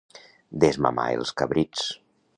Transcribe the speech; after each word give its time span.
Desmamar 0.63 1.05
els 1.19 1.35
cabrits. 1.43 1.85